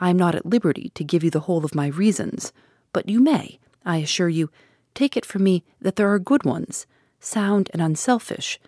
[0.00, 2.52] I am not at liberty to give you the whole of my reasons,
[2.92, 4.50] but you may, I assure you,
[4.94, 6.88] take it from me that there are good ones,
[7.20, 8.58] sound and unselfish,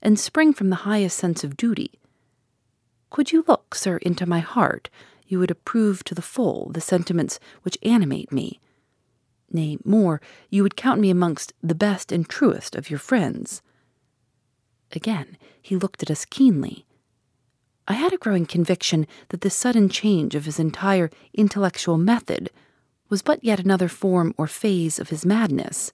[0.00, 1.92] and spring from the highest sense of duty.
[3.10, 4.88] Could you look, sir, into my heart,
[5.26, 8.60] you would approve to the full the sentiments which animate me.
[9.50, 13.62] Nay, more, you would count me amongst the best and truest of your friends.
[14.92, 16.84] Again, he looked at us keenly.
[17.88, 22.50] I had a growing conviction that this sudden change of his entire intellectual method
[23.08, 25.92] was but yet another form or phase of his madness,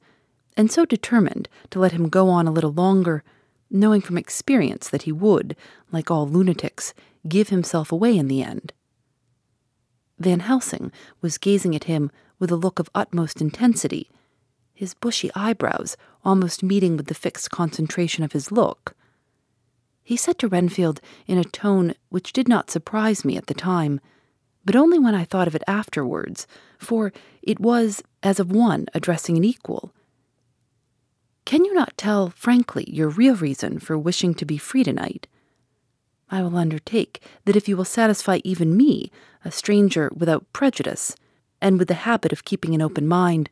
[0.58, 3.24] and so determined to let him go on a little longer,
[3.70, 5.56] knowing from experience that he would,
[5.90, 6.92] like all lunatics,
[7.26, 8.74] give himself away in the end.
[10.18, 10.92] Van Helsing
[11.22, 14.10] was gazing at him with a look of utmost intensity
[14.78, 18.94] his bushy eyebrows almost meeting with the fixed concentration of his look.
[20.04, 24.00] He said to Renfield in a tone which did not surprise me at the time,
[24.64, 26.46] but only when I thought of it afterwards,
[26.78, 29.92] for it was as of one addressing an equal.
[31.48, 35.26] Can you not tell frankly your real reason for wishing to be free tonight?
[36.30, 39.10] I will undertake that if you will satisfy even me,
[39.46, 41.16] a stranger without prejudice,
[41.58, 43.48] and with the habit of keeping an open mind,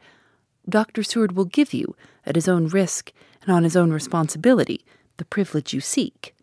[0.69, 1.03] Dr.
[1.03, 4.85] Seward will give you, at his own risk and on his own responsibility,
[5.17, 6.35] the privilege you seek.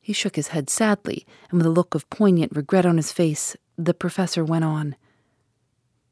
[0.00, 3.54] He shook his head sadly, and with a look of poignant regret on his face,
[3.76, 4.96] the professor went on.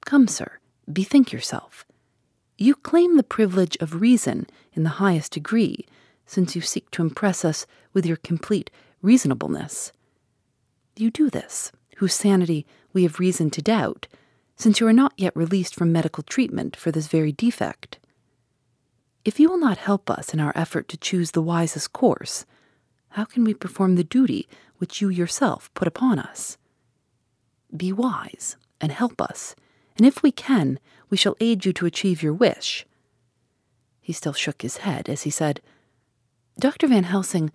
[0.04, 0.58] Come, sir,
[0.92, 1.86] bethink yourself.
[2.64, 5.84] You claim the privilege of reason in the highest degree,
[6.24, 8.70] since you seek to impress us with your complete
[9.02, 9.92] reasonableness.
[10.96, 14.08] You do this, whose sanity we have reason to doubt,
[14.56, 17.98] since you are not yet released from medical treatment for this very defect.
[19.26, 22.46] If you will not help us in our effort to choose the wisest course,
[23.10, 24.48] how can we perform the duty
[24.78, 26.56] which you yourself put upon us?
[27.76, 29.54] Be wise and help us,
[29.98, 30.80] and if we can,
[31.14, 32.84] we shall aid you to achieve your wish.
[34.00, 35.60] He still shook his head as he said,
[36.58, 36.88] Dr.
[36.88, 37.52] Van Helsing,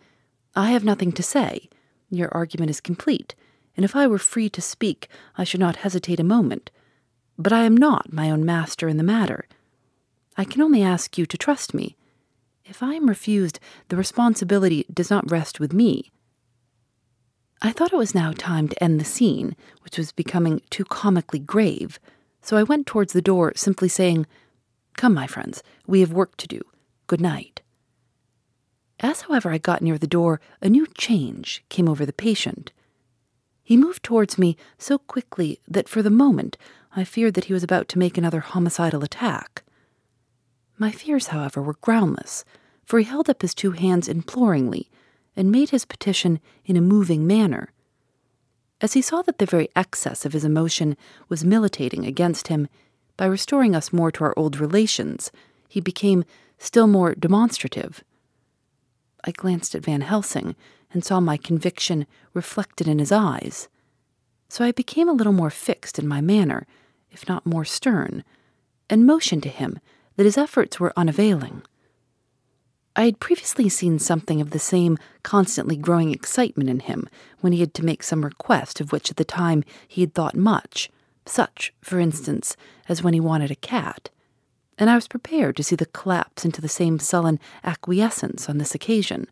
[0.55, 1.67] I have nothing to say.
[2.09, 3.35] Your argument is complete,
[3.75, 6.71] and if I were free to speak, I should not hesitate a moment.
[7.37, 9.45] But I am not my own master in the matter.
[10.37, 11.97] I can only ask you to trust me.
[12.63, 16.13] If I am refused, the responsibility does not rest with me.
[17.61, 21.39] I thought it was now time to end the scene, which was becoming too comically
[21.39, 21.99] grave,
[22.49, 24.25] so I went towards the door, simply saying,
[24.97, 26.59] Come, my friends, we have work to do.
[27.05, 27.61] Good night.
[28.99, 32.71] As, however, I got near the door, a new change came over the patient.
[33.61, 36.57] He moved towards me so quickly that for the moment
[36.95, 39.61] I feared that he was about to make another homicidal attack.
[40.79, 42.45] My fears, however, were groundless,
[42.83, 44.89] for he held up his two hands imploringly
[45.35, 47.73] and made his petition in a moving manner.
[48.81, 50.95] As he saw that the very excess of his emotion
[51.27, 52.67] was militating against him,
[53.17, 55.31] by restoring us more to our old relations,
[55.67, 56.23] he became
[56.57, 58.03] still more demonstrative.
[59.25, 60.55] I glanced at Van Helsing
[60.91, 63.67] and saw my conviction reflected in his eyes.
[64.47, 66.65] So I became a little more fixed in my manner,
[67.11, 68.23] if not more stern,
[68.89, 69.79] and motioned to him
[70.15, 71.63] that his efforts were unavailing.
[72.99, 77.07] I had previously seen something of the same constantly growing excitement in him
[77.39, 80.35] when he had to make some request of which at the time he had thought
[80.35, 80.89] much,
[81.25, 82.57] such, for instance,
[82.89, 84.09] as when he wanted a cat
[84.79, 88.73] and I was prepared to see the collapse into the same sullen acquiescence on this
[88.73, 89.27] occasion.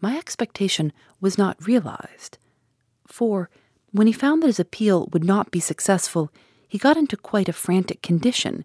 [0.00, 2.38] My expectation was not realized,
[3.06, 3.50] for
[3.90, 6.30] when he found that his appeal would not be successful,
[6.68, 8.64] he got into quite a frantic condition.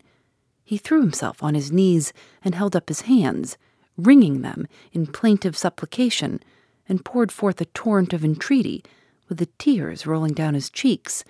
[0.64, 2.14] He threw himself on his knees
[2.44, 3.58] and held up his hands,
[3.98, 6.40] wringing them in plaintive supplication,
[6.88, 8.84] and poured forth a torrent of entreaty,
[9.28, 11.24] with the tears rolling down his cheeks,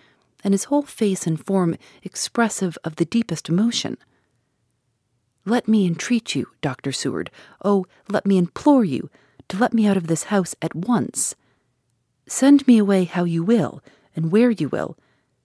[0.44, 3.98] and his whole face and form expressive of the deepest emotion.
[5.46, 6.92] Let me entreat you, Dr.
[6.92, 7.30] Seward,
[7.64, 9.10] oh, let me implore you,
[9.50, 11.36] to let me out of this house at once.
[12.28, 13.84] Send me away how you will,
[14.16, 14.98] and where you will.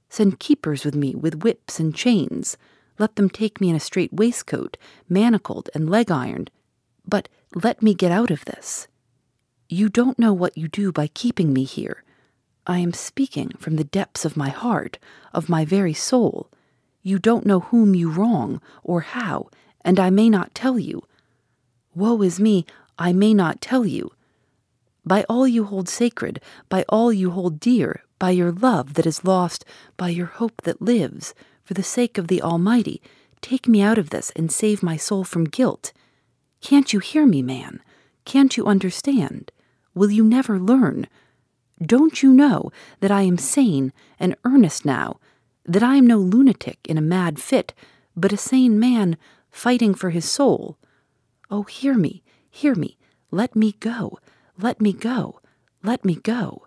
[0.08, 2.56] Send keepers with me with whips and chains.
[2.98, 4.76] Let them take me in a strait waistcoat,
[5.08, 6.50] manacled and leg ironed.
[7.10, 8.86] But let me get out of this.
[9.68, 12.04] You don't know what you do by keeping me here.
[12.66, 14.98] I am speaking from the depths of my heart,
[15.34, 16.48] of my very soul.
[17.02, 19.50] You don't know whom you wrong, or how,
[19.84, 21.02] and I may not tell you.
[21.94, 22.64] Woe is me,
[22.96, 24.12] I may not tell you.
[25.04, 29.24] By all you hold sacred, by all you hold dear, by your love that is
[29.24, 29.64] lost,
[29.96, 31.34] by your hope that lives,
[31.64, 33.02] for the sake of the Almighty,
[33.40, 35.92] take me out of this and save my soul from guilt.
[36.60, 37.82] Can't you hear me, man?
[38.24, 39.50] Can't you understand?
[39.94, 41.08] Will you never learn?
[41.84, 45.18] Don't you know that I am sane and earnest now,
[45.64, 47.72] that I am no lunatic in a mad fit,
[48.14, 49.16] but a sane man
[49.50, 50.76] fighting for his soul.
[51.50, 52.98] Oh, hear me, hear me.
[53.30, 54.18] Let me go.
[54.58, 55.40] Let me go.
[55.82, 56.66] Let me go.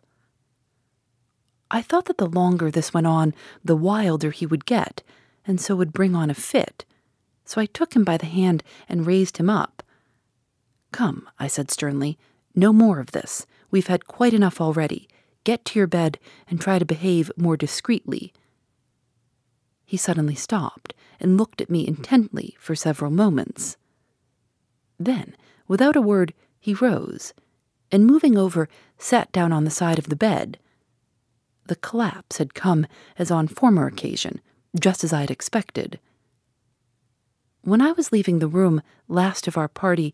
[1.69, 3.33] I thought that the longer this went on,
[3.63, 5.01] the wilder he would get,
[5.45, 6.85] and so would bring on a fit.
[7.45, 9.72] So I took him by the hand and raised him up.
[10.93, 12.19] Come, I said sternly,
[12.55, 13.47] no more of this.
[13.71, 15.09] We've had quite enough already.
[15.43, 18.31] Get to your bed and try to behave more discreetly.
[19.85, 23.75] He suddenly stopped and looked at me intently for several moments.
[24.99, 25.35] Then,
[25.67, 27.33] without a word, he rose,
[27.91, 28.69] and moving over,
[28.99, 30.59] sat down on the side of the bed.
[31.65, 32.85] The collapse had come
[33.17, 34.41] as on former occasion,
[34.79, 35.99] just as I had expected.
[37.63, 40.13] When I was leaving the room, last of our party,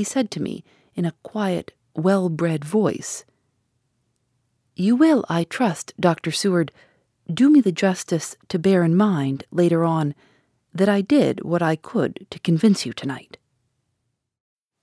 [0.00, 3.26] he said to me in a quiet, well bred voice,
[4.74, 6.30] You will, I trust, Dr.
[6.30, 6.72] Seward,
[7.30, 10.14] do me the justice to bear in mind later on
[10.72, 13.36] that I did what I could to convince you tonight.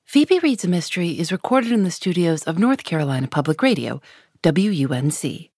[0.05, 3.99] Phoebe Reads a Mystery is recorded in the studios of North Carolina Public Radio,
[4.43, 5.49] WUNC.